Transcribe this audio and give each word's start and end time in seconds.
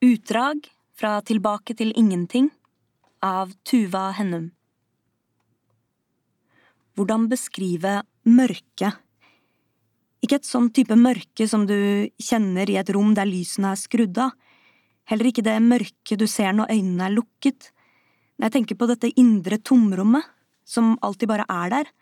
Utdrag 0.00 0.64
fra 0.96 1.18
Tilbake 1.20 1.74
til 1.76 1.90
ingenting 1.92 2.46
av 3.20 3.50
Tuva 3.68 4.06
Hennum. 4.16 4.46
Hvordan 6.96 7.26
beskrive 7.28 7.98
mørke? 8.24 8.94
Ikke 10.24 10.38
et 10.38 10.48
sånn 10.48 10.70
type 10.72 10.96
mørke 10.96 11.44
som 11.44 11.66
du 11.68 12.08
kjenner 12.16 12.72
i 12.72 12.78
et 12.80 12.92
rom 12.96 13.12
der 13.12 13.28
lysene 13.28 13.74
er 13.74 13.80
skrudd 13.82 14.16
av, 14.24 14.32
heller 15.04 15.28
ikke 15.28 15.44
det 15.44 15.58
mørke 15.66 16.16
du 16.16 16.24
ser 16.24 16.56
når 16.56 16.72
øynene 16.72 17.10
er 17.10 17.16
lukket. 17.18 17.68
Jeg 18.40 18.54
tenker 18.56 18.80
på 18.80 18.88
dette 18.88 19.12
indre 19.20 19.60
tomrommet, 19.60 20.24
som 20.64 20.94
alltid 21.04 21.28
bare 21.28 21.44
er 21.44 21.74
der, 21.76 21.92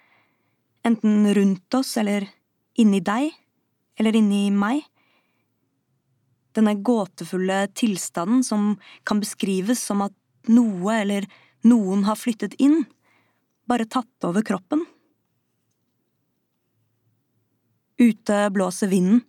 enten 0.86 1.26
rundt 1.34 1.74
oss 1.74 1.96
eller 1.98 2.30
inni 2.78 3.02
deg, 3.02 3.34
eller 3.98 4.20
inni 4.22 4.52
meg 4.54 4.86
denne 6.58 6.74
gåtefulle 6.84 7.66
tilstanden 7.78 8.44
som 8.44 8.74
kan 9.08 9.22
beskrives 9.22 9.82
som 9.84 10.02
at 10.04 10.14
noe 10.50 11.00
eller 11.00 11.26
noen 11.66 12.04
har 12.08 12.18
flyttet 12.18 12.56
inn, 12.62 12.82
bare 13.68 13.88
tatt 13.88 14.26
over 14.26 14.44
kroppen. 14.46 14.84
Ute 17.98 18.44
blåser 18.54 18.90
vinden. 18.92 19.24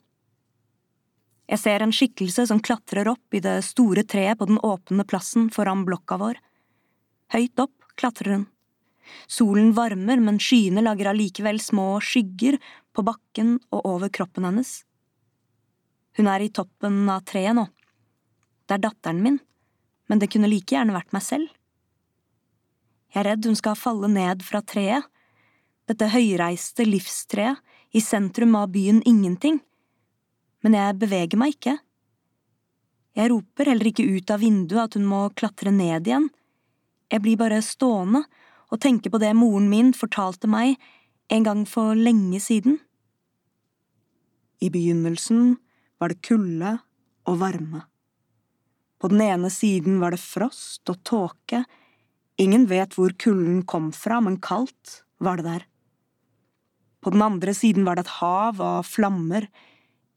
Jeg 1.49 1.61
ser 1.63 1.81
en 1.81 1.93
skikkelse 1.95 2.45
som 2.51 2.61
klatrer 2.61 3.07
opp 3.09 3.33
i 3.33 3.41
det 3.41 3.55
store 3.65 4.03
treet 4.05 4.37
på 4.37 4.45
den 4.45 4.59
åpne 4.61 5.05
plassen 5.09 5.47
foran 5.49 5.81
blokka 5.87 6.19
vår. 6.21 6.37
Høyt 7.33 7.63
opp 7.65 7.89
klatrer 7.97 8.35
hun. 8.35 8.45
Solen 9.25 9.71
varmer, 9.73 10.21
men 10.21 10.37
skyene 10.37 10.83
lager 10.85 11.09
allikevel 11.09 11.57
små 11.61 11.95
skygger 12.05 12.59
på 12.93 13.05
bakken 13.07 13.57
og 13.73 13.89
over 13.89 14.13
kroppen 14.13 14.45
hennes. 14.45 14.83
Hun 16.19 16.27
er 16.27 16.43
i 16.43 16.51
toppen 16.51 17.05
av 17.07 17.23
treet 17.23 17.55
nå. 17.55 17.63
Det 18.67 18.75
er 18.75 18.81
datteren 18.83 19.21
min, 19.23 19.37
men 20.11 20.19
det 20.19 20.27
kunne 20.33 20.49
like 20.51 20.75
gjerne 20.75 20.91
vært 20.91 21.13
meg 21.15 21.23
selv. 21.23 21.47
Jeg 23.09 23.21
er 23.21 23.29
redd 23.31 23.47
hun 23.47 23.55
skal 23.55 23.79
falle 23.79 24.09
ned 24.11 24.43
fra 24.43 24.59
treet, 24.59 25.05
dette 25.87 26.09
høyreiste 26.11 26.83
livstreet 26.83 27.63
i 27.95 28.01
sentrum 28.03 28.51
av 28.59 28.67
byen 28.73 28.99
Ingenting, 29.07 29.61
men 30.59 30.75
jeg 30.75 30.97
beveger 30.99 31.39
meg 31.39 31.55
ikke. 31.55 31.77
Jeg 33.15 33.31
roper 33.31 33.71
heller 33.71 33.89
ikke 33.89 34.05
ut 34.05 34.35
av 34.35 34.43
vinduet 34.43 34.83
at 34.83 34.99
hun 34.99 35.07
må 35.07 35.21
klatre 35.39 35.71
ned 35.71 36.11
igjen, 36.11 36.27
jeg 37.09 37.23
blir 37.23 37.39
bare 37.39 37.63
stående 37.65 38.25
og 38.69 38.83
tenker 38.83 39.09
på 39.09 39.23
det 39.23 39.31
moren 39.39 39.71
min 39.71 39.95
fortalte 39.97 40.51
meg 40.51 40.75
en 41.31 41.47
gang 41.47 41.63
for 41.63 41.95
lenge 41.97 42.43
siden. 42.43 42.77
I 44.61 44.69
begynnelsen 44.69 45.55
var 45.99 46.11
det 46.11 46.23
kulde 46.25 46.77
og 47.27 47.39
varme. 47.41 47.83
På 48.99 49.07
den 49.11 49.21
ene 49.23 49.51
siden 49.51 49.99
var 50.01 50.15
det 50.15 50.21
frost 50.23 50.89
og 50.91 50.99
tåke, 51.07 51.63
ingen 52.39 52.67
vet 52.71 52.95
hvor 52.97 53.13
kulden 53.19 53.63
kom 53.67 53.91
fra, 53.95 54.19
men 54.23 54.39
kaldt 54.43 55.03
var 55.23 55.39
det 55.39 55.47
der. 55.47 55.65
På 56.99 57.13
den 57.15 57.23
andre 57.23 57.53
siden 57.55 57.85
var 57.87 57.95
det 57.95 58.07
et 58.07 58.17
hav 58.19 58.59
av 58.63 58.83
flammer, 58.87 59.47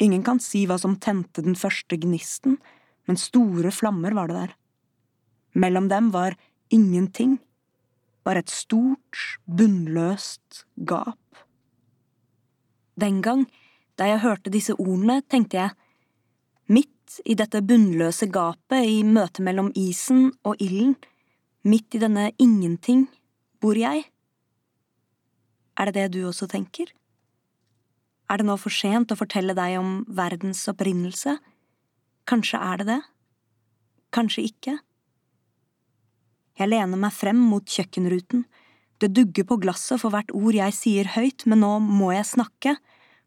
ingen 0.03 0.25
kan 0.27 0.43
si 0.43 0.65
hva 0.67 0.81
som 0.83 0.99
tente 0.99 1.45
den 1.47 1.59
første 1.59 1.99
gnisten, 2.03 2.59
men 3.07 3.19
store 3.19 3.71
flammer 3.75 4.15
var 4.19 4.31
det 4.31 4.41
der. 4.41 4.57
Mellom 5.55 5.89
dem 5.91 6.11
var 6.15 6.35
ingenting, 6.75 7.39
bare 8.27 8.43
et 8.43 8.51
stort, 8.51 9.39
bunnløst 9.47 10.65
gap. 10.89 11.19
Den 12.99 13.21
gang 13.23 13.47
da 13.99 14.09
jeg 14.09 14.23
hørte 14.25 14.53
disse 14.53 14.75
ordene, 14.79 15.21
tenkte 15.29 15.59
jeg, 15.59 15.75
midt 16.73 17.21
i 17.29 17.37
dette 17.39 17.61
bunnløse 17.67 18.29
gapet 18.33 18.89
i 18.89 19.03
møtet 19.05 19.43
mellom 19.45 19.71
isen 19.77 20.31
og 20.49 20.61
ilden, 20.63 20.97
midt 21.69 21.95
i 21.95 22.01
denne 22.03 22.31
ingenting, 22.43 23.07
bor 23.61 23.79
jeg. 23.79 24.07
Er 25.79 25.89
det 25.89 25.95
det 25.99 26.09
du 26.17 26.25
også 26.29 26.49
tenker? 26.51 26.91
Er 28.31 28.41
det 28.41 28.47
nå 28.49 28.57
for 28.61 28.73
sent 28.73 29.13
å 29.13 29.19
fortelle 29.19 29.55
deg 29.57 29.77
om 29.79 30.03
verdens 30.09 30.65
opprinnelse? 30.71 31.37
Kanskje 32.29 32.61
er 32.65 32.81
det 32.81 32.89
det? 32.89 33.01
Kanskje 34.13 34.47
ikke? 34.49 34.79
Jeg 36.59 36.69
lener 36.69 37.01
meg 37.01 37.15
frem 37.17 37.39
mot 37.49 37.65
kjøkkenruten. 37.65 38.45
Det 39.01 39.11
dugger 39.17 39.47
på 39.49 39.59
glasset 39.61 40.01
for 40.01 40.15
hvert 40.15 40.33
ord 40.37 40.57
jeg 40.57 40.77
sier 40.77 41.09
høyt, 41.17 41.45
men 41.49 41.63
nå 41.65 41.77
må 41.83 42.13
jeg 42.15 42.29
snakke 42.29 42.77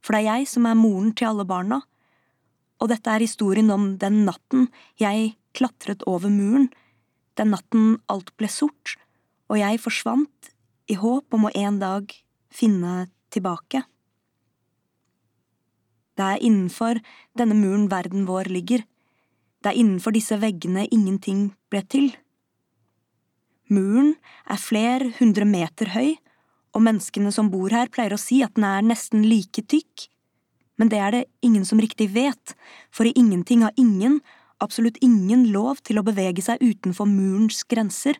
for 0.05 0.13
det 0.13 0.21
er 0.21 0.37
jeg 0.37 0.49
som 0.51 0.67
er 0.69 0.77
moren 0.77 1.09
til 1.17 1.31
alle 1.31 1.47
barna, 1.49 1.79
og 2.77 2.91
dette 2.91 3.09
er 3.09 3.23
historien 3.23 3.71
om 3.73 3.95
den 3.97 4.21
natten 4.27 4.67
jeg 5.01 5.33
klatret 5.57 6.03
over 6.05 6.29
muren, 6.29 6.69
den 7.39 7.49
natten 7.55 7.95
alt 8.11 8.29
ble 8.37 8.49
sort, 8.51 8.93
og 9.49 9.57
jeg 9.57 9.81
forsvant 9.81 10.51
i 10.91 10.97
håp 10.99 11.33
om 11.33 11.47
å 11.47 11.53
en 11.57 11.79
dag 11.81 12.13
finne 12.53 13.07
tilbake. 13.33 13.81
Det 16.15 16.27
er 16.35 16.43
innenfor 16.45 17.01
denne 17.35 17.57
muren 17.57 17.89
verden 17.91 18.27
vår 18.29 18.51
ligger, 18.53 18.85
det 19.65 19.71
er 19.71 19.81
innenfor 19.81 20.13
disse 20.13 20.37
veggene 20.37 20.85
ingenting 20.93 21.47
ble 21.73 21.81
til. 21.89 22.11
Muren 23.73 24.13
er 24.45 24.61
flere 24.61 25.09
hundre 25.17 25.47
meter 25.49 25.89
høy 25.95 26.13
og 26.75 26.83
menneskene 26.83 27.31
som 27.31 27.49
bor 27.53 27.71
her, 27.71 27.89
pleier 27.91 28.13
å 28.15 28.19
si 28.19 28.41
at 28.43 28.57
den 28.57 28.67
er 28.67 28.83
nesten 28.85 29.23
like 29.25 29.63
tykk. 29.63 30.09
Men 30.75 30.91
det 30.91 30.99
er 30.99 31.13
det 31.15 31.23
ingen 31.45 31.63
som 31.67 31.79
riktig 31.79 32.09
vet, 32.11 32.55
for 32.91 33.07
i 33.07 33.15
ingenting 33.15 33.63
har 33.63 33.75
ingen, 33.79 34.19
absolutt 34.59 34.99
ingen, 35.03 35.47
lov 35.55 35.79
til 35.87 35.99
å 35.99 36.05
bevege 36.05 36.43
seg 36.43 36.59
utenfor 36.63 37.07
murens 37.07 37.63
grenser. 37.63 38.19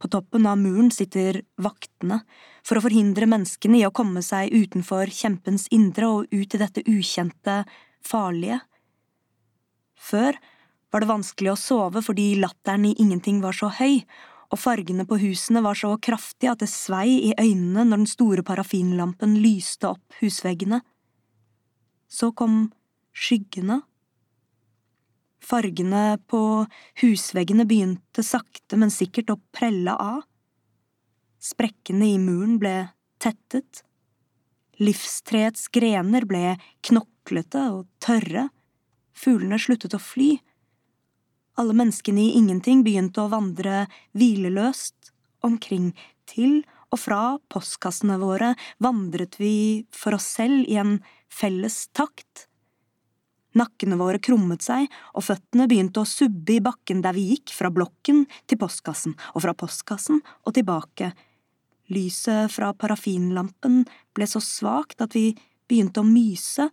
På 0.00 0.08
toppen 0.12 0.46
av 0.48 0.60
muren 0.60 0.90
sitter 0.92 1.42
vaktene, 1.60 2.22
for 2.64 2.76
å 2.76 2.84
forhindre 2.84 3.28
menneskene 3.28 3.80
i 3.80 3.86
å 3.88 3.92
komme 3.92 4.22
seg 4.24 4.52
utenfor 4.52 5.12
kjempens 5.12 5.66
indre 5.72 6.08
og 6.08 6.32
ut 6.32 6.56
i 6.56 6.60
dette 6.60 6.84
ukjente, 6.88 7.62
farlige. 8.04 8.60
Før 10.00 10.36
var 10.90 11.02
det 11.04 11.10
vanskelig 11.10 11.52
å 11.52 11.60
sove 11.60 12.02
fordi 12.04 12.34
latteren 12.40 12.88
i 12.88 12.96
ingenting 13.00 13.40
var 13.44 13.56
så 13.56 13.68
høy, 13.76 14.00
og 14.50 14.58
fargene 14.58 15.06
på 15.06 15.18
husene 15.22 15.62
var 15.62 15.78
så 15.78 15.92
kraftige 16.02 16.50
at 16.50 16.62
det 16.64 16.70
svei 16.72 17.30
i 17.30 17.34
øynene 17.38 17.84
når 17.86 18.02
den 18.02 18.10
store 18.10 18.44
parafinlampen 18.46 19.36
lyste 19.38 19.92
opp 19.92 20.18
husveggene. 20.18 20.80
Så 22.10 22.32
kom 22.34 22.72
skyggene. 23.14 23.78
Fargene 25.40 26.18
på 26.30 26.42
husveggene 27.02 27.66
begynte 27.66 28.24
sakte, 28.26 28.74
men 28.76 28.90
sikkert 28.90 29.30
å 29.30 29.38
prelle 29.54 29.94
av. 29.94 30.24
Sprekkene 31.40 32.10
i 32.10 32.18
muren 32.20 32.58
ble 32.60 32.74
tettet. 33.22 33.84
Livstreets 34.82 35.68
grener 35.72 36.26
ble 36.26 36.56
knoklete 36.82 37.68
og 37.70 37.86
tørre. 38.02 38.48
Fuglene 39.14 39.60
sluttet 39.62 39.94
å 39.94 40.02
fly 40.02 40.34
alle 41.60 41.76
menneskene 41.76 42.22
i 42.24 42.36
ingenting 42.40 42.84
begynte 42.86 43.20
å 43.22 43.30
vandre 43.32 43.84
hvileløst 44.16 45.12
omkring. 45.44 45.92
Til 46.30 46.62
og 46.90 46.98
fra 47.02 47.22
postkassene 47.52 48.16
våre 48.20 48.54
vandret 48.82 49.36
vi 49.40 49.84
for 49.94 50.16
oss 50.16 50.28
selv 50.38 50.64
i 50.70 50.78
en 50.80 50.98
felles 51.30 51.84
takt. 51.94 52.46
Nakkene 53.58 53.98
våre 53.98 54.20
krummet 54.22 54.62
seg, 54.62 54.86
og 55.14 55.26
føttene 55.26 55.66
begynte 55.70 56.02
å 56.02 56.08
subbe 56.08 56.54
i 56.56 56.62
bakken 56.62 57.02
der 57.02 57.16
vi 57.16 57.32
gikk, 57.32 57.50
fra 57.54 57.70
blokken 57.74 58.24
til 58.46 58.60
postkassen, 58.60 59.16
og 59.34 59.42
fra 59.42 59.56
postkassen 59.58 60.20
og 60.46 60.54
tilbake. 60.54 61.10
Lyset 61.90 62.52
fra 62.54 62.70
parafinlampen 62.78 63.82
ble 64.14 64.28
så 64.30 64.42
svakt 64.42 65.02
at 65.02 65.16
vi 65.18 65.32
begynte 65.70 66.02
å 66.02 66.06
myse, 66.06 66.68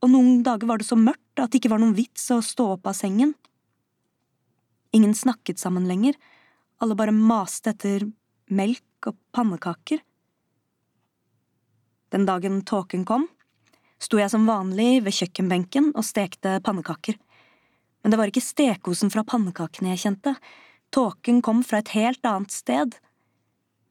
og 0.00 0.10
noen 0.10 0.42
dager 0.42 0.66
var 0.66 0.82
det 0.82 0.88
så 0.88 0.98
mørkt 0.98 1.38
at 1.38 1.52
det 1.52 1.60
ikke 1.60 1.70
var 1.74 1.82
noen 1.82 1.94
vits 1.94 2.26
å 2.34 2.40
stå 2.42 2.72
opp 2.74 2.90
av 2.90 2.98
sengen. 2.98 3.36
Ingen 4.92 5.14
snakket 5.14 5.58
sammen 5.58 5.86
lenger, 5.88 6.16
alle 6.82 6.96
bare 6.98 7.14
maste 7.14 7.70
etter 7.74 8.06
melk 8.50 9.10
og 9.10 9.18
pannekaker. 9.34 10.00
Den 12.10 12.26
dagen 12.26 12.62
tåken 12.66 13.04
kom, 13.06 13.28
sto 14.02 14.18
jeg 14.18 14.32
som 14.32 14.48
vanlig 14.48 15.04
ved 15.04 15.14
kjøkkenbenken 15.14 15.92
og 15.94 16.06
stekte 16.06 16.58
pannekaker. 16.66 17.18
Men 18.02 18.10
det 18.10 18.18
var 18.18 18.32
ikke 18.32 18.42
stekosen 18.42 19.12
fra 19.12 19.22
pannekakene 19.28 19.92
jeg 19.92 20.02
kjente, 20.06 20.34
tåken 20.90 21.38
kom 21.44 21.62
fra 21.62 21.84
et 21.84 21.92
helt 21.94 22.26
annet 22.26 22.50
sted. 22.50 22.96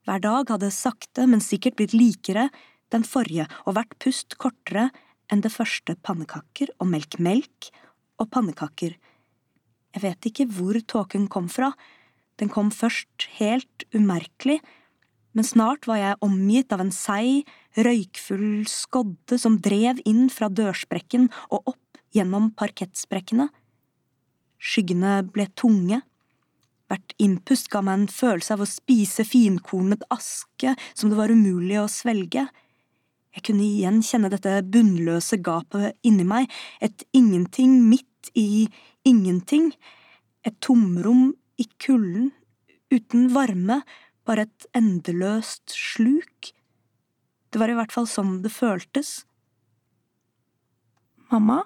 Hver 0.03 0.23
dag 0.23 0.51
hadde 0.51 0.71
sakte, 0.73 1.27
men 1.29 1.43
sikkert 1.43 1.77
blitt 1.79 1.95
likere 1.95 2.49
den 2.91 3.05
forrige, 3.05 3.45
og 3.69 3.77
hvert 3.77 3.93
pust 4.01 4.35
kortere 4.41 4.89
enn 5.29 5.45
det 5.45 5.53
første 5.53 5.95
pannekaker 6.03 6.73
og 6.81 6.89
melk 6.89 7.19
melk 7.21 7.69
og 8.19 8.31
pannekaker 8.33 8.97
jeg 9.95 10.03
vet 10.05 10.29
ikke 10.29 10.47
hvor 10.53 10.77
tåken 10.85 11.27
kom 11.31 11.47
fra, 11.51 11.71
den 12.39 12.51
kom 12.51 12.69
først 12.71 13.27
helt 13.39 13.85
umerkelig, 13.95 14.59
men 15.37 15.45
snart 15.45 15.85
var 15.89 15.99
jeg 15.99 16.19
omgitt 16.25 16.73
av 16.73 16.81
en 16.83 16.93
seig, 16.93 17.47
røykfull 17.77 18.65
skodde 18.69 19.37
som 19.39 19.59
drev 19.61 19.99
inn 20.09 20.27
fra 20.33 20.49
dørsprekken 20.49 21.27
og 21.51 21.73
opp 21.75 21.99
gjennom 22.15 22.49
parkettsprekkene. 22.57 23.49
Skyggene 24.59 25.19
ble 25.29 25.45
tunge. 25.59 26.01
Hvert 26.89 27.13
innpust 27.21 27.69
ga 27.69 27.83
meg 27.85 27.99
en 27.99 28.09
følelse 28.09 28.55
av 28.55 28.65
å 28.65 28.69
spise 28.69 29.23
finkornet 29.27 30.01
aske 30.11 30.73
som 30.95 31.11
det 31.11 31.19
var 31.19 31.31
umulig 31.31 31.77
å 31.77 31.87
svelge. 31.91 32.47
Jeg 33.37 33.45
kunne 33.45 33.67
igjen 33.67 34.01
kjenne 34.03 34.31
dette 34.33 34.55
bunnløse 34.65 35.37
gapet 35.45 35.93
inni 36.01 36.25
meg, 36.25 36.49
et 36.81 37.05
ingenting 37.13 37.77
midt 37.85 38.33
i 38.33 38.65
ingenting, 39.09 39.71
et 40.45 40.55
tomrom 40.63 41.33
i 41.59 41.65
kulden, 41.81 42.29
uten 42.93 43.27
varme, 43.33 43.81
bare 44.25 44.45
et 44.47 44.69
endeløst 44.77 45.73
sluk. 45.73 46.51
Det 47.49 47.61
var 47.61 47.71
i 47.71 47.77
hvert 47.77 47.93
fall 47.93 48.07
sånn 48.09 48.39
det 48.43 48.53
føltes. 48.53 49.23
Mamma? 51.29 51.63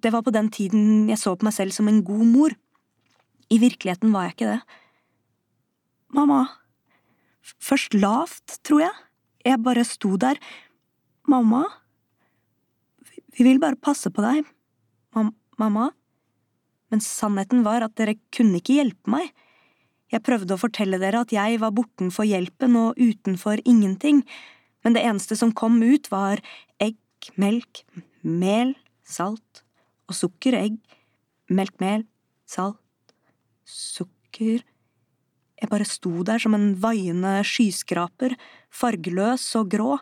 Det 0.00 0.12
var 0.12 0.24
på 0.24 0.32
den 0.32 0.48
tiden 0.52 1.08
jeg 1.10 1.20
så 1.20 1.34
på 1.36 1.46
meg 1.48 1.56
selv 1.56 1.76
som 1.76 1.88
en 1.90 2.02
god 2.04 2.24
mor. 2.24 2.56
I 3.50 3.58
virkeligheten 3.60 4.12
var 4.14 4.28
jeg 4.28 4.36
ikke 4.36 4.52
det. 4.54 4.78
Mamma. 6.16 6.44
Først 7.60 7.96
lavt, 7.96 8.60
tror 8.64 8.84
jeg. 8.86 8.96
Jeg 9.44 9.62
bare 9.64 9.84
sto 9.88 10.16
der. 10.20 10.40
Mamma. 11.28 11.64
Vi 13.36 13.44
vil 13.46 13.60
bare 13.62 13.80
passe 13.80 14.12
på 14.12 14.24
deg. 14.24 14.48
Mam 15.16 15.34
mamma. 15.60 15.90
Men 16.90 17.02
sannheten 17.04 17.62
var 17.66 17.84
at 17.84 17.94
dere 17.98 18.16
kunne 18.34 18.58
ikke 18.58 18.80
hjelpe 18.80 19.12
meg. 19.12 19.30
Jeg 20.10 20.24
prøvde 20.26 20.56
å 20.56 20.60
fortelle 20.60 20.98
dere 20.98 21.22
at 21.22 21.34
jeg 21.34 21.60
var 21.62 21.74
bortenfor 21.74 22.26
hjelpen 22.26 22.74
og 22.78 22.98
utenfor 22.98 23.62
ingenting, 23.62 24.24
men 24.82 24.96
det 24.96 25.04
eneste 25.06 25.36
som 25.38 25.52
kom 25.54 25.78
ut, 25.84 26.08
var 26.10 26.40
egg, 26.82 26.98
melk, 27.38 27.84
mel, 28.22 28.74
salt 29.06 29.62
og 30.10 30.16
sukker, 30.18 30.56
egg, 30.56 30.80
melk, 31.52 31.76
mel, 31.82 32.06
salt, 32.48 33.14
sukker… 33.64 34.66
Jeg 35.60 35.68
bare 35.68 35.84
sto 35.84 36.22
der 36.24 36.40
som 36.40 36.56
en 36.56 36.70
vaiende 36.80 37.42
skyskraper, 37.44 38.32
fargeløs 38.72 39.44
og 39.60 39.68
grå, 39.74 39.98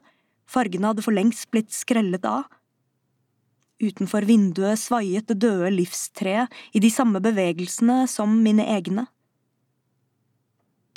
fargene 0.46 0.92
hadde 0.92 1.02
for 1.02 1.16
lengst 1.16 1.48
blitt 1.50 1.74
skrellet 1.74 2.22
av. 2.30 2.46
Utenfor 3.78 4.26
vinduet 4.26 4.80
svaiet 4.80 5.28
det 5.30 5.38
døde 5.44 5.70
livstreet 5.70 6.50
i 6.74 6.82
de 6.82 6.90
samme 6.90 7.22
bevegelsene 7.22 8.06
som 8.10 8.32
mine 8.42 8.66
egne. 8.66 9.06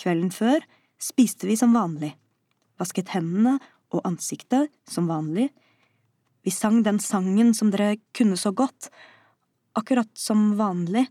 Kvelden 0.01 0.31
før 0.33 0.65
spiste 1.01 1.45
vi 1.49 1.57
som 1.59 1.75
vanlig, 1.77 2.15
vasket 2.81 3.13
hendene 3.13 3.59
og 3.93 4.01
ansiktet 4.07 4.71
som 4.89 5.09
vanlig, 5.09 5.51
vi 6.41 6.51
sang 6.53 6.81
den 6.81 6.97
sangen 6.99 7.53
som 7.53 7.69
dere 7.69 7.99
kunne 8.17 8.37
så 8.39 8.49
godt, 8.53 8.89
akkurat 9.77 10.09
som 10.17 10.55
vanlig. 10.57 11.05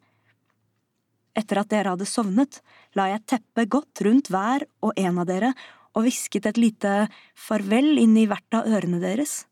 Etter 1.39 1.61
at 1.63 1.71
dere 1.71 1.95
hadde 1.95 2.09
sovnet, 2.09 2.59
la 2.99 3.07
jeg 3.13 3.27
teppet 3.31 3.71
godt 3.71 4.03
rundt 4.07 4.31
hver 4.33 4.67
og 4.83 4.99
en 4.99 5.21
av 5.23 5.29
dere 5.31 5.53
og 5.95 6.03
hvisket 6.07 6.49
et 6.51 6.59
lite 6.59 6.95
farvel 7.39 7.99
inn 8.03 8.17
i 8.19 8.27
hvert 8.31 8.59
av 8.59 8.67
ørene 8.67 8.99
deres. 9.03 9.45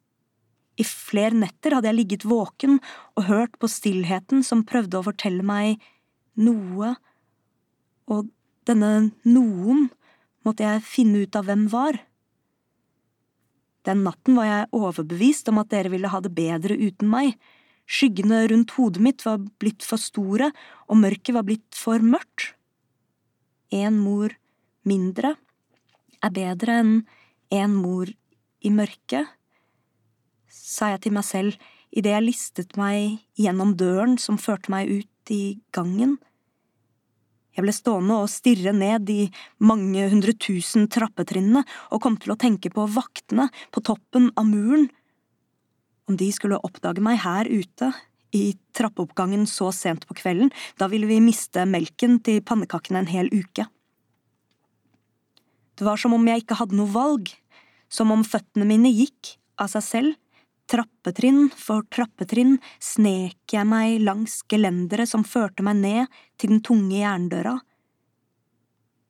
I 0.78 0.86
flere 0.86 1.34
netter 1.34 1.74
hadde 1.74 1.90
jeg 1.90 1.98
ligget 1.98 2.26
våken 2.28 2.78
og 3.18 3.26
hørt 3.26 3.56
på 3.58 3.70
stillheten 3.70 4.44
som 4.46 4.66
prøvde 4.66 5.00
å 5.00 5.06
fortelle 5.08 5.42
meg 5.42 5.82
noe, 6.38 6.94
og 8.06 8.28
denne 8.68 9.10
noen 9.26 9.88
måtte 10.46 10.64
jeg 10.64 10.86
finne 10.86 11.24
ut 11.26 11.38
av 11.38 11.48
hvem 11.48 11.66
var. 11.72 11.98
Den 13.88 14.04
natten 14.06 14.36
var 14.38 14.46
jeg 14.46 14.70
overbevist 14.76 15.48
om 15.50 15.60
at 15.62 15.70
dere 15.72 15.90
ville 15.92 16.10
ha 16.12 16.20
det 16.22 16.34
bedre 16.36 16.76
uten 16.76 17.10
meg. 17.10 17.34
Skyggene 17.88 18.42
rundt 18.50 18.74
hodet 18.76 19.02
mitt 19.02 19.24
var 19.24 19.40
blitt 19.60 19.86
for 19.86 20.00
store, 20.00 20.50
og 20.86 21.00
mørket 21.00 21.34
var 21.34 21.46
blitt 21.48 21.76
for 21.76 22.04
mørkt. 22.04 22.52
En 23.72 23.98
mor 24.00 24.34
mindre 24.88 25.34
er 26.24 26.34
bedre 26.34 26.78
enn 26.82 26.94
en 27.54 27.74
mor 27.76 28.10
i 28.60 28.70
mørket, 28.74 29.28
sa 30.48 30.92
jeg 30.94 31.04
til 31.06 31.14
meg 31.16 31.26
selv 31.26 31.68
idet 31.94 32.14
jeg 32.14 32.26
listet 32.26 32.76
meg 32.80 33.20
gjennom 33.38 33.74
døren 33.78 34.18
som 34.20 34.40
førte 34.40 34.72
meg 34.72 34.90
ut 34.90 35.32
i 35.32 35.58
gangen. 35.74 36.16
Jeg 37.56 37.64
ble 37.64 37.74
stående 37.74 38.20
og 38.22 38.30
stirre 38.30 38.72
ned 38.76 39.08
de 39.08 39.24
mange 39.58 40.04
hundre 40.12 40.34
tusen 40.38 40.86
trappetrinnene 40.92 41.64
og 41.90 42.02
kom 42.04 42.18
til 42.20 42.34
å 42.34 42.38
tenke 42.38 42.70
på 42.70 42.84
vaktene 42.94 43.48
på 43.74 43.82
toppen 43.82 44.30
av 44.38 44.46
muren. 44.46 44.86
Om 46.08 46.16
de 46.20 46.28
skulle 46.32 46.60
oppdage 46.64 47.02
meg 47.04 47.18
her 47.24 47.50
ute, 47.50 47.90
i 48.36 48.52
trappeoppgangen 48.76 49.46
så 49.48 49.70
sent 49.72 50.02
på 50.04 50.12
kvelden, 50.18 50.50
da 50.76 50.84
ville 50.92 51.08
vi 51.08 51.16
miste 51.24 51.64
melken 51.64 52.18
til 52.20 52.42
pannekakene 52.44 53.00
en 53.00 53.08
hel 53.08 53.30
uke. 53.32 53.64
Det 55.78 55.86
var 55.86 55.96
som 55.96 56.12
om 56.12 56.26
jeg 56.28 56.42
ikke 56.42 56.58
hadde 56.58 56.76
noe 56.76 56.92
valg, 56.92 57.30
som 57.88 58.12
om 58.12 58.24
føttene 58.26 58.66
mine 58.68 58.92
gikk 58.92 59.38
av 59.56 59.72
seg 59.72 59.86
selv 59.86 60.18
Trappetrinn 60.68 61.46
for 61.56 61.86
trappetrinn 61.88 62.58
snek 62.82 63.54
jeg 63.54 63.64
meg 63.64 64.02
langs 64.04 64.42
gelenderet 64.52 65.08
som 65.08 65.24
førte 65.24 65.64
meg 65.64 65.78
ned 65.80 66.18
til 66.36 66.52
den 66.52 66.60
tunge 66.64 66.98
jerndøra. 66.98 67.54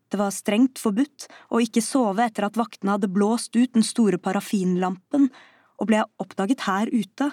Det 0.08 0.20
var 0.20 0.32
strengt 0.32 0.78
forbudt 0.81 1.26
å 1.52 1.60
ikke 1.60 1.82
sove 1.84 2.25
etter 2.25 2.46
at 2.46 2.56
vaktene 2.56 2.94
hadde 2.94 3.10
blåst 3.12 3.56
ut 3.58 3.75
den 3.75 3.84
store 3.84 4.20
parafinlampen, 4.22 5.26
og 5.78 5.90
ble 5.90 5.99
jeg 5.99 6.10
oppdaget 6.22 6.62
her 6.66 6.90
ute, 6.94 7.28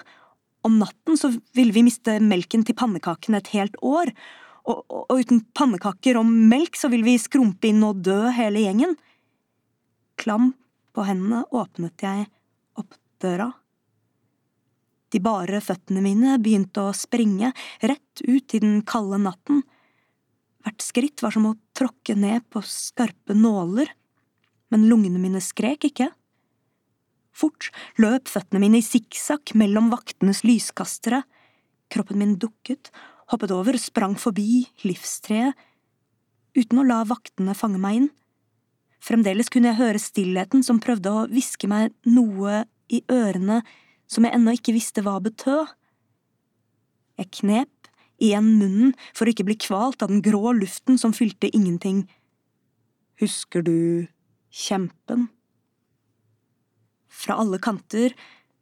om 0.66 0.80
natten 0.80 1.18
så 1.18 1.30
ville 1.54 1.74
vi 1.74 1.84
miste 1.86 2.18
melken 2.20 2.64
til 2.66 2.76
pannekakene 2.78 3.38
et 3.38 3.52
helt 3.54 3.78
år, 3.78 4.10
og, 4.66 4.82
og, 4.90 5.04
og 5.06 5.22
uten 5.22 5.44
pannekaker 5.54 6.18
og 6.18 6.26
melk 6.26 6.74
så 6.74 6.90
ville 6.90 7.06
vi 7.06 7.14
skrumpe 7.22 7.70
inn 7.70 7.84
og 7.86 8.02
dø 8.02 8.18
hele 8.34 8.64
gjengen. 8.64 8.96
Klam 10.18 10.50
på 10.96 11.06
hendene 11.06 11.44
åpnet 11.54 12.02
jeg 12.02 12.26
opp 12.74 12.98
døra. 13.22 13.52
De 15.14 15.22
bare 15.22 15.60
føttene 15.62 16.02
mine 16.02 16.36
begynte 16.42 16.88
å 16.88 16.94
springe 16.96 17.52
rett 17.82 18.22
ut 18.26 18.54
i 18.56 18.62
den 18.62 18.80
kalde 18.88 19.20
natten. 19.22 19.62
Hvert 20.66 20.82
skritt 20.82 21.22
var 21.22 21.34
som 21.34 21.46
å 21.46 21.56
tråkke 21.78 22.16
ned 22.18 22.46
på 22.50 22.62
skarpe 22.66 23.36
nåler, 23.38 23.92
men 24.74 24.88
lungene 24.90 25.20
mine 25.22 25.42
skrek 25.44 25.86
ikke. 25.86 26.10
Fort 27.36 27.70
løp 28.02 28.30
føttene 28.32 28.64
mine 28.64 28.80
i 28.80 28.84
sikksakk 28.84 29.54
mellom 29.60 29.92
vaktenes 29.92 30.42
lyskastere, 30.46 31.22
kroppen 31.92 32.18
min 32.18 32.34
dukket, 32.42 32.90
hoppet 33.30 33.52
over, 33.54 33.78
sprang 33.78 34.16
forbi 34.18 34.64
livstreet, 34.82 35.54
uten 36.56 36.80
å 36.80 36.86
la 36.88 37.02
vaktene 37.06 37.54
fange 37.54 37.78
meg 37.78 38.00
inn. 38.00 38.12
Fremdeles 39.06 39.52
kunne 39.52 39.70
jeg 39.70 39.78
høre 39.78 40.02
stillheten 40.02 40.64
som 40.66 40.80
prøvde 40.82 41.12
å 41.12 41.26
hviske 41.30 41.68
meg 41.70 41.92
noe 42.08 42.64
i 42.90 43.04
ørene 43.12 43.60
som 44.10 44.26
jeg 44.26 44.36
ennå 44.36 44.54
ikke 44.56 44.74
visste 44.76 45.02
hva 45.04 45.18
betød. 45.22 45.72
Jeg 47.16 47.32
knep 47.40 47.90
igjen 48.22 48.48
munnen 48.58 48.94
for 49.12 49.26
å 49.26 49.32
ikke 49.32 49.46
bli 49.48 49.58
kvalt 49.60 50.02
av 50.04 50.12
den 50.12 50.22
grå 50.24 50.54
luften 50.56 51.00
som 51.00 51.14
fylte 51.16 51.50
ingenting. 51.52 52.04
Husker 53.20 53.64
du 53.64 54.06
kjempen? 54.52 55.28
Fra 57.08 57.38
alle 57.40 57.60
kanter 57.62 58.14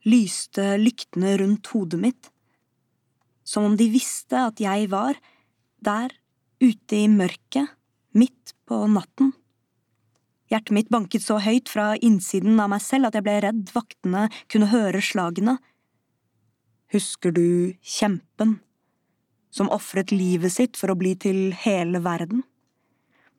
lyste 0.06 0.74
lyktene 0.78 1.36
rundt 1.40 1.70
hodet 1.72 2.00
mitt, 2.00 2.28
som 3.44 3.66
om 3.68 3.76
de 3.76 3.88
visste 3.92 4.38
at 4.50 4.60
jeg 4.62 4.88
var 4.92 5.18
der 5.84 6.12
ute 6.62 6.96
i 6.96 7.08
mørket, 7.10 7.72
midt 8.14 8.54
på 8.68 8.84
natten. 8.88 9.32
Hjertet 10.54 10.70
mitt 10.70 10.90
banket 10.94 11.24
så 11.24 11.40
høyt 11.42 11.66
fra 11.66 11.96
innsiden 11.98 12.60
av 12.62 12.68
meg 12.70 12.82
selv 12.84 13.08
at 13.08 13.16
jeg 13.18 13.24
ble 13.26 13.32
redd 13.42 13.70
vaktene 13.74 14.28
kunne 14.46 14.68
høre 14.70 15.00
slagene. 15.02 15.56
Husker 16.94 17.34
du 17.34 17.74
kjempen, 17.82 18.60
som 19.50 19.72
ofret 19.74 20.12
livet 20.14 20.54
sitt 20.54 20.78
for 20.78 20.92
å 20.92 20.98
bli 21.00 21.16
til 21.18 21.48
hele 21.64 21.98
verden? 22.04 22.44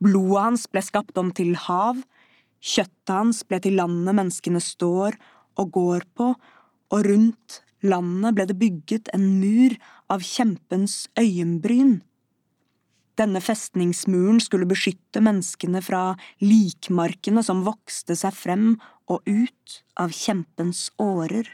Blodet 0.04 0.42
hans 0.44 0.66
ble 0.68 0.84
skapt 0.84 1.16
om 1.22 1.30
til 1.32 1.54
hav, 1.70 2.02
kjøttet 2.60 3.16
hans 3.16 3.46
ble 3.48 3.62
til 3.64 3.80
landet 3.80 4.20
menneskene 4.20 4.60
står 4.60 5.16
og 5.56 5.72
går 5.72 6.04
på, 6.20 6.34
og 6.36 7.08
rundt 7.08 7.62
landet 7.88 8.36
ble 8.36 8.50
det 8.52 8.60
bygget 8.60 9.14
en 9.16 9.30
mur 9.40 9.78
av 10.12 10.20
kjempens 10.20 11.06
øyenbryn. 11.16 12.02
Denne 13.16 13.40
festningsmuren 13.40 14.42
skulle 14.44 14.68
beskytte 14.68 15.22
menneskene 15.24 15.82
fra 15.84 16.16
likmarkene 16.44 17.44
som 17.46 17.64
vokste 17.68 18.18
seg 18.20 18.36
frem 18.36 18.66
og 19.08 19.24
ut 19.30 19.78
av 20.00 20.12
kjempens 20.16 20.90
årer. 21.00 21.48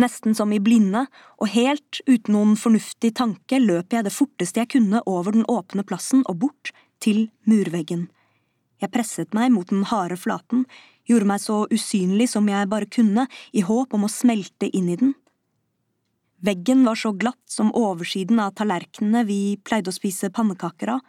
Nesten 0.00 0.36
som 0.36 0.52
i 0.56 0.60
blinde, 0.62 1.04
og 1.36 1.52
helt 1.52 2.00
uten 2.06 2.32
noen 2.32 2.54
fornuftig 2.56 3.12
tanke, 3.18 3.58
løp 3.60 3.92
jeg 3.92 4.06
det 4.06 4.14
forteste 4.14 4.62
jeg 4.62 4.72
kunne 4.78 5.02
over 5.04 5.36
den 5.36 5.44
åpne 5.50 5.84
plassen 5.84 6.24
og 6.30 6.40
bort 6.46 6.72
til 7.04 7.26
murveggen. 7.44 8.08
Jeg 8.80 8.92
presset 8.94 9.34
meg 9.36 9.50
mot 9.52 9.68
den 9.68 9.84
harde 9.90 10.16
flaten, 10.16 10.64
gjorde 11.04 11.28
meg 11.28 11.42
så 11.42 11.64
usynlig 11.68 12.30
som 12.32 12.48
jeg 12.48 12.70
bare 12.70 12.88
kunne, 12.88 13.26
i 13.52 13.60
håp 13.66 13.92
om 13.96 14.06
å 14.06 14.12
smelte 14.12 14.70
inn 14.72 14.88
i 14.88 14.96
den. 14.96 15.12
Veggen 16.40 16.84
var 16.86 16.96
så 16.96 17.12
glatt 17.12 17.52
som 17.52 17.72
oversiden 17.76 18.40
av 18.40 18.54
tallerkenene 18.56 19.26
vi 19.28 19.40
pleide 19.64 19.92
å 19.92 19.96
spise 19.96 20.30
pannekaker 20.32 20.94
av, 20.96 21.00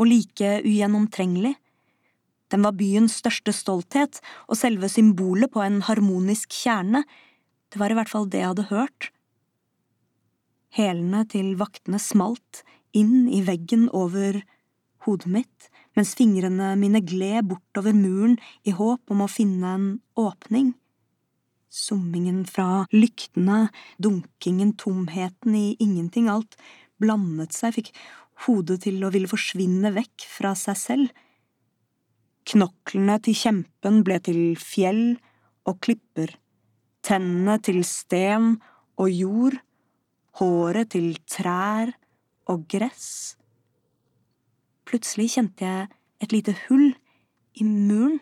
og 0.00 0.08
like 0.08 0.56
ugjennomtrengelig. 0.64 1.54
Den 2.50 2.64
var 2.66 2.74
byens 2.76 3.14
største 3.20 3.54
stolthet 3.54 4.18
og 4.48 4.58
selve 4.58 4.90
symbolet 4.90 5.52
på 5.52 5.62
en 5.62 5.80
harmonisk 5.86 6.52
kjerne, 6.52 7.04
det 7.72 7.80
var 7.80 7.92
i 7.92 7.96
hvert 7.96 8.10
fall 8.10 8.26
det 8.28 8.42
jeg 8.42 8.50
hadde 8.50 8.68
hørt. 8.68 9.08
Hælene 10.76 11.22
til 11.28 11.54
vaktene 11.60 12.00
smalt 12.00 12.60
inn 12.96 13.30
i 13.32 13.40
veggen 13.46 13.86
over 13.96 14.42
hodet 15.06 15.30
mitt, 15.32 15.70
mens 15.96 16.12
fingrene 16.16 16.74
mine 16.80 17.00
gled 17.04 17.48
bortover 17.48 17.96
muren 17.96 18.36
i 18.68 18.74
håp 18.76 19.12
om 19.12 19.24
å 19.24 19.30
finne 19.30 19.72
en 19.76 19.88
åpning. 20.20 20.72
Summingen 21.72 22.42
fra 22.44 22.84
lyktene, 22.92 23.70
dunkingen, 23.96 24.74
tomheten 24.76 25.54
i 25.56 25.70
ingenting, 25.80 26.28
alt 26.28 26.58
blandet 27.00 27.56
seg, 27.56 27.78
fikk 27.78 27.92
hodet 28.44 28.82
til 28.84 29.00
å 29.00 29.10
ville 29.14 29.30
forsvinne 29.30 29.94
vekk 29.94 30.26
fra 30.28 30.52
seg 30.58 30.76
selv. 30.76 31.22
Knoklene 32.52 33.16
til 33.24 33.38
kjempen 33.38 34.02
ble 34.04 34.18
til 34.20 34.42
fjell 34.60 35.16
og 35.64 35.78
klipper, 35.80 36.34
tennene 37.06 37.56
til 37.64 37.80
sten 37.88 38.58
og 39.00 39.08
jord, 39.08 39.56
håret 40.42 40.92
til 40.92 41.14
trær 41.24 41.94
og 42.52 42.66
gress. 42.68 43.38
Plutselig 44.84 45.30
kjente 45.38 45.64
jeg 45.64 45.88
et 46.20 46.36
lite 46.36 46.52
hull 46.66 46.90
i 47.56 47.64
muren 47.64 48.20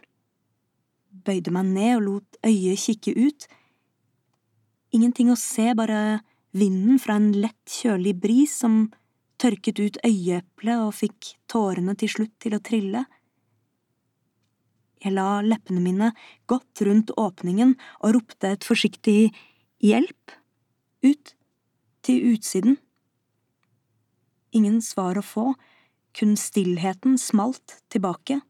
bøyde 1.24 1.52
meg 1.54 1.70
ned 1.70 1.96
og 1.98 2.04
lot 2.06 2.40
øyet 2.46 2.82
kikke 2.84 3.14
ut. 3.16 3.46
Ingenting 4.94 5.30
å 5.30 5.38
se, 5.38 5.70
bare 5.78 6.20
vinden 6.56 6.98
fra 6.98 7.18
en 7.20 7.30
lett, 7.36 7.62
kjølig 7.70 8.16
bris 8.22 8.56
som 8.62 8.88
tørket 9.40 9.80
ut 9.80 9.98
øyeeplet 10.04 10.82
og 10.82 10.96
fikk 10.98 11.34
tårene 11.50 11.94
til 11.98 12.10
slutt 12.12 12.34
til 12.42 12.56
å 12.56 12.62
trille. 12.64 13.04
Jeg 15.00 15.14
la 15.16 15.40
leppene 15.40 15.80
mine 15.80 16.10
godt 16.50 16.82
rundt 16.84 17.12
åpningen 17.16 17.72
og 18.02 18.16
ropte 18.18 18.50
et 18.52 18.66
forsiktig 18.66 19.30
hjelp 19.80 20.34
ut 21.06 21.34
til 22.04 22.34
utsiden. 22.34 22.76
Ingen 24.52 24.80
svar 24.84 25.16
å 25.16 25.24
få, 25.24 25.46
kun 26.12 26.34
stillheten 26.36 27.16
smalt 27.22 27.78
tilbake. 27.88 28.40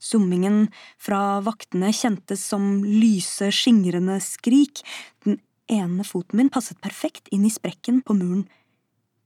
Summingen 0.00 0.70
fra 0.98 1.40
vaktene 1.44 1.92
kjentes 1.92 2.42
som 2.48 2.80
lyse, 2.84 3.50
skingrende 3.52 4.16
skrik. 4.24 4.80
Den 5.26 5.36
ene 5.70 6.06
foten 6.08 6.40
min 6.40 6.50
passet 6.52 6.80
perfekt 6.80 7.28
inn 7.34 7.44
i 7.44 7.52
sprekken 7.52 8.00
på 8.06 8.16
muren. 8.16 8.46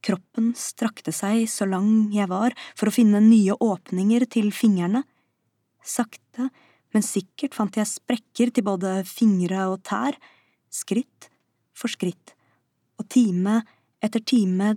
Kroppen 0.05 0.51
strakte 0.59 1.13
seg 1.15 1.47
så 1.49 1.65
lang 1.65 2.11
jeg 2.13 2.29
var 2.29 2.53
for 2.75 2.91
å 2.91 2.93
finne 2.93 3.23
nye 3.23 3.55
åpninger 3.55 4.27
til 4.29 4.51
fingrene. 4.53 5.01
Sakte, 5.81 6.49
men 6.93 7.05
sikkert 7.05 7.55
fant 7.57 7.79
jeg 7.79 7.89
sprekker 7.89 8.51
til 8.53 8.67
både 8.67 8.99
fingre 9.07 9.65
og 9.71 9.79
tær, 9.87 10.17
skritt 10.69 11.29
for 11.75 11.91
skritt, 11.91 12.35
og 12.99 13.07
time 13.11 13.61
etter 14.03 14.21
time 14.21 14.75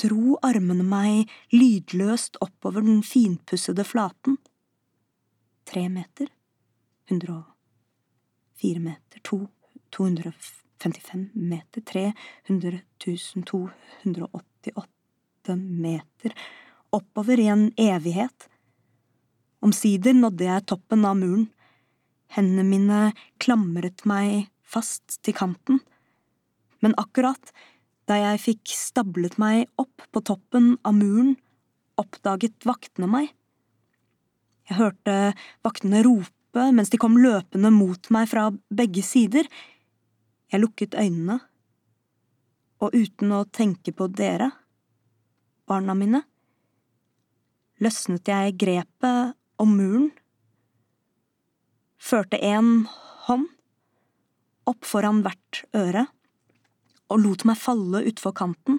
dro 0.00 0.38
armene 0.46 0.86
meg 0.86 1.30
lydløst 1.52 2.38
oppover 2.40 2.86
den 2.86 3.02
finpussede 3.04 3.84
flaten 3.84 4.38
tre 5.70 5.88
meter, 5.88 6.28
104 7.08 8.80
meter, 8.80 9.20
to, 9.22 9.46
255 9.96 11.28
meter, 11.34 11.80
300 11.80 12.80
288 13.44 15.56
meter, 15.56 16.34
oppover 16.90 17.40
i 17.40 17.46
en 17.46 17.70
evighet. 17.76 18.48
Omsider 19.62 20.16
nådde 20.16 20.48
jeg 20.48 20.66
toppen 20.72 21.04
av 21.06 21.18
muren. 21.20 21.46
Hendene 22.30 22.64
mine 22.66 23.00
klamret 23.42 24.04
meg 24.06 24.48
fast 24.62 25.18
til 25.26 25.34
kanten, 25.34 25.80
men 26.80 26.94
akkurat 26.98 27.52
da 28.10 28.16
jeg 28.18 28.42
fikk 28.42 28.72
stablet 28.74 29.36
meg 29.38 29.68
opp 29.78 30.06
på 30.10 30.22
toppen 30.26 30.72
av 30.86 30.96
muren, 30.96 31.36
oppdaget 32.00 32.66
vaktene 32.66 33.06
meg. 33.10 33.28
Jeg 34.70 34.78
hørte 34.78 35.14
vaktene 35.66 36.04
rope 36.06 36.68
mens 36.74 36.90
de 36.90 36.98
kom 36.98 37.16
løpende 37.18 37.72
mot 37.74 38.10
meg 38.14 38.28
fra 38.30 38.48
begge 38.70 39.02
sider. 39.06 39.46
Jeg 40.50 40.62
lukket 40.62 40.94
øynene, 40.98 41.40
og 42.82 42.94
uten 42.94 43.34
å 43.34 43.44
tenke 43.50 43.92
på 43.94 44.08
dere, 44.14 44.50
barna 45.70 45.94
mine, 45.94 46.22
løsnet 47.82 48.30
jeg 48.30 48.56
grepet 48.58 49.36
om 49.62 49.74
muren, 49.78 50.08
førte 52.00 52.40
en 52.42 52.86
hånd 53.26 53.46
opp 54.70 54.86
foran 54.86 55.22
hvert 55.24 55.64
øre 55.76 56.06
og 57.10 57.22
lot 57.24 57.44
meg 57.46 57.58
falle 57.58 58.04
utfor 58.06 58.34
kanten. 58.38 58.78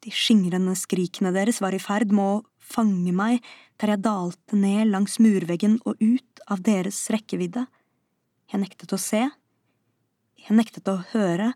De 0.00 0.12
skingrende 0.12 0.72
skrikene 0.78 1.32
deres 1.36 1.60
var 1.60 1.76
i 1.76 1.82
ferd 1.82 2.12
med 2.16 2.24
å 2.24 2.44
fange 2.70 3.12
meg 3.16 3.44
der 3.80 3.94
jeg 3.94 4.04
dalte 4.04 4.58
ned 4.58 4.90
langs 4.92 5.18
murveggen 5.22 5.78
og 5.88 6.00
ut 6.00 6.42
av 6.50 6.62
deres 6.66 6.98
rekkevidde. 7.12 7.66
Jeg 8.50 8.62
nektet 8.62 8.92
å 8.92 9.00
se. 9.00 9.22
Jeg 10.40 10.56
nektet 10.56 10.88
å 10.90 11.00
høre. 11.12 11.52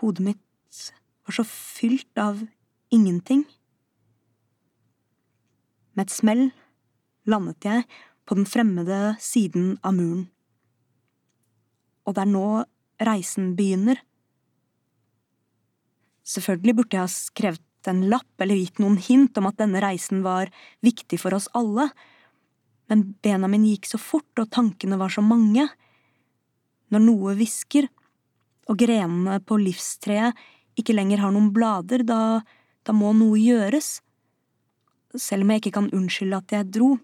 Hodet 0.00 0.24
mitt 0.30 0.82
var 1.26 1.38
så 1.38 1.44
fylt 1.48 2.20
av 2.20 2.40
ingenting. 2.94 3.44
Med 5.96 6.06
et 6.06 6.14
smell 6.14 6.44
landet 7.28 7.64
jeg 7.66 7.86
på 8.28 8.36
den 8.38 8.48
fremmede 8.48 9.16
siden 9.24 9.76
av 9.82 9.96
muren. 9.96 10.26
Og 12.06 12.16
det 12.16 12.24
er 12.24 12.30
nå 12.30 12.48
reisen 13.04 13.54
begynner. 13.56 14.00
Selvfølgelig 16.28 16.76
burde 16.76 16.96
jeg 16.96 17.04
ha 17.04 17.12
skrevet 17.12 17.64
en 17.90 18.04
lapp 18.10 18.42
eller 18.44 18.58
gitt 18.58 18.80
noen 18.82 18.98
hint 19.00 19.36
om 19.40 19.48
at 19.50 19.58
denne 19.60 19.82
reisen 19.82 20.22
var 20.24 20.52
viktig 20.84 21.20
for 21.20 21.36
oss 21.36 21.48
alle, 21.58 21.88
men 22.88 23.04
bena 23.24 23.48
mine 23.50 23.74
gikk 23.74 23.88
så 23.90 24.00
fort 24.00 24.40
og 24.40 24.50
tankene 24.54 24.98
var 25.00 25.12
så 25.12 25.24
mange. 25.24 25.66
Når 26.88 27.04
noe 27.04 27.34
hvisker, 27.36 27.88
og 28.68 28.76
grenene 28.80 29.38
på 29.44 29.58
livstreet 29.60 30.36
ikke 30.78 30.96
lenger 30.96 31.22
har 31.22 31.32
noen 31.34 31.50
blader, 31.52 32.04
da, 32.06 32.40
da 32.84 32.94
må 32.96 33.14
noe 33.16 33.40
gjøres. 33.40 33.98
Selv 35.16 35.44
om 35.44 35.52
jeg 35.52 35.62
ikke 35.62 35.76
kan 35.78 35.92
unnskylde 35.96 36.40
at 36.40 36.54
jeg 36.54 36.70
dro, 36.76 36.94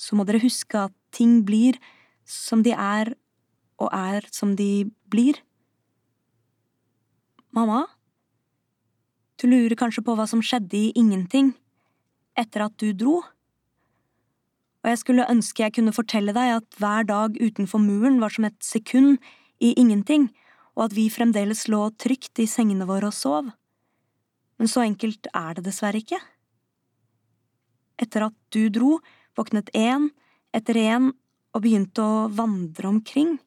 så 0.00 0.16
må 0.16 0.24
dere 0.28 0.42
huske 0.42 0.88
at 0.88 0.94
ting 1.14 1.40
blir 1.46 1.76
som 2.24 2.64
de 2.64 2.72
er, 2.72 3.12
og 3.80 3.92
er 3.96 4.26
som 4.32 4.54
de 4.56 4.88
blir. 5.12 5.40
Mamma? 7.56 7.84
Du 9.40 9.46
lurer 9.48 9.72
kanskje 9.72 10.02
på 10.04 10.12
hva 10.18 10.26
som 10.28 10.42
skjedde 10.44 10.76
i 10.76 10.88
ingenting, 11.00 11.54
etter 12.36 12.66
at 12.66 12.74
du 12.76 12.90
dro? 12.92 13.22
Og 14.84 14.88
jeg 14.90 14.98
skulle 15.00 15.28
ønske 15.32 15.62
jeg 15.64 15.78
kunne 15.78 15.94
fortelle 15.96 16.34
deg 16.36 16.58
at 16.58 16.80
hver 16.80 17.06
dag 17.08 17.38
utenfor 17.40 17.80
muren 17.80 18.18
var 18.20 18.34
som 18.34 18.44
et 18.44 18.58
sekund 18.64 19.16
i 19.64 19.72
ingenting, 19.80 20.28
og 20.76 20.90
at 20.90 20.96
vi 20.96 21.08
fremdeles 21.12 21.66
lå 21.72 21.86
trygt 21.96 22.40
i 22.40 22.48
sengene 22.48 22.84
våre 22.88 23.08
og 23.08 23.16
sov. 23.16 23.48
Men 24.60 24.68
så 24.68 24.84
enkelt 24.84 25.28
er 25.32 25.56
det 25.56 25.64
dessverre 25.70 26.02
ikke. 26.02 26.20
Etter 28.00 28.26
at 28.28 28.36
du 28.52 28.68
dro, 28.72 28.98
våknet 29.36 29.72
én 29.76 30.10
etter 30.56 30.76
én 30.76 31.08
og 31.54 31.62
begynte 31.64 32.04
å 32.04 32.26
vandre 32.28 32.90
omkring, 32.92 33.38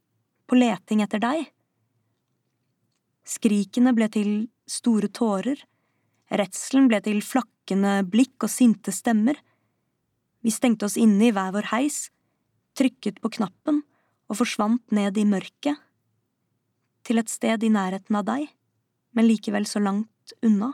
på 0.49 0.57
leting 0.57 1.03
etter 1.05 1.21
deg. 1.21 1.45
Skrikene 3.29 3.93
ble 3.95 4.09
til 4.11 4.31
store 4.69 5.09
tårer, 5.13 5.61
Redselen 6.31 6.87
ble 6.91 6.99
til 7.03 7.19
flakkende 7.25 8.01
blikk 8.07 8.45
og 8.45 8.51
sinte 8.51 8.93
stemmer. 8.95 9.37
Vi 10.43 10.51
stengte 10.51 10.87
oss 10.87 10.99
inne 10.99 11.29
i 11.29 11.33
hver 11.35 11.53
vår 11.55 11.71
heis, 11.71 12.07
trykket 12.77 13.19
på 13.23 13.31
knappen 13.37 13.81
og 14.31 14.39
forsvant 14.39 14.95
ned 14.95 15.17
i 15.19 15.25
mørket, 15.27 15.77
til 17.03 17.19
et 17.19 17.29
sted 17.31 17.63
i 17.63 17.71
nærheten 17.71 18.15
av 18.15 18.25
deg, 18.27 18.47
men 19.13 19.27
likevel 19.27 19.67
så 19.67 19.81
langt 19.83 20.33
unna. 20.41 20.71